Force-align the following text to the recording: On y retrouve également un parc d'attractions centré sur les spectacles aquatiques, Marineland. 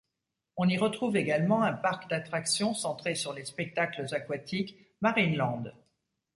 On 0.57 0.67
y 0.67 0.79
retrouve 0.79 1.15
également 1.15 1.61
un 1.61 1.73
parc 1.73 2.09
d'attractions 2.09 2.73
centré 2.73 3.13
sur 3.13 3.33
les 3.33 3.45
spectacles 3.45 4.07
aquatiques, 4.15 4.75
Marineland. 4.99 5.71